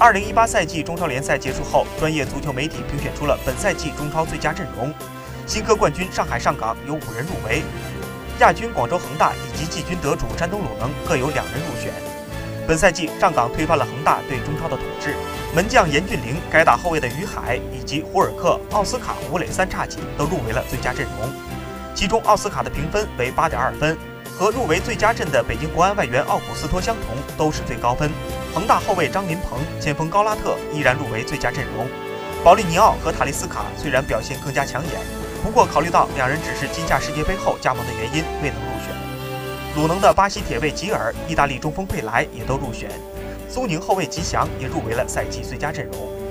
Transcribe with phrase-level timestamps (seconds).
[0.00, 4.92] 二零一八赛季中超联赛结束后，专业足球媒体评选出了本赛季中超最佳阵容。
[5.46, 7.62] 新科冠军上海上港有五人入围，
[8.40, 11.92] 亚军广州恒大以及季军得主山东鲁能各有两人入选。
[12.66, 15.14] 本赛季上港推翻了恒大对中超的统治，
[15.54, 21.30] 门将严俊凌、改打后卫的于海以及胡尔克、奥斯卡、吴磊三叉戟都入围了最佳阵容，
[21.94, 23.96] 其中奥斯卡的评分为八点二分。
[24.36, 28.10] 和入围最佳阵的北京国安外援奥古斯托相同，都是最高分。
[28.52, 31.86] 恒大后卫张琳芃、前锋高拉特依然入围最佳阵容。
[32.42, 34.92] 保利尼奥和塔利斯卡虽然表现更加抢眼，
[35.42, 38.92] 不过考虑到两人只是今夏世界杯后加盟的原因，未能入选。
[39.76, 42.90] 鲁能的巴西铁卫吉尔、意大利中锋佩莱也都入选。
[43.48, 46.23] 苏宁后卫吉祥也入围了赛季最佳阵容。